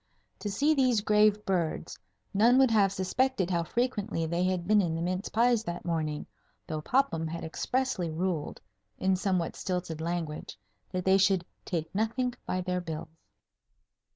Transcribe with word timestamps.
To 0.39 0.49
see 0.49 0.73
these 0.73 1.01
grave 1.01 1.45
birds, 1.45 1.99
none 2.33 2.57
would 2.57 2.71
have 2.71 2.91
suspected 2.91 3.51
how 3.51 3.61
frequently 3.63 4.25
they 4.25 4.43
had 4.43 4.67
been 4.67 4.81
in 4.81 4.95
the 4.95 5.01
mince 5.03 5.29
pies 5.29 5.63
that 5.65 5.85
morning, 5.85 6.25
though 6.65 6.81
Popham 6.81 7.27
had 7.27 7.43
expressly 7.43 8.09
ruled 8.09 8.59
(in 8.97 9.15
somewhat 9.15 9.55
stilted 9.55 10.01
language) 10.01 10.57
that 10.89 11.05
they 11.05 11.19
should 11.19 11.45
"take 11.65 11.93
nothink 11.93 12.35
by 12.47 12.61
their 12.61 12.81
bills." 12.81 13.09